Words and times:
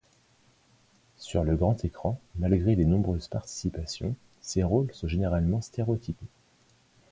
Sur 1.19 1.43
le 1.43 1.55
grand 1.55 1.85
écran, 1.85 2.19
malgré 2.39 2.73
les 2.75 2.85
nombreuses 2.85 3.27
participations, 3.27 4.15
ses 4.41 4.63
rôles 4.63 4.89
sont 4.95 5.07
généralement 5.07 5.61
stéréotypés. 5.61 6.25